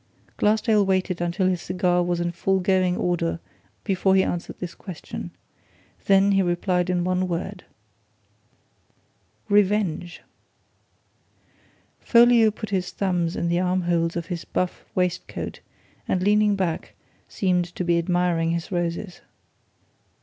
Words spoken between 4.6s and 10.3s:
question. Then he replied in one word. "Revenge!"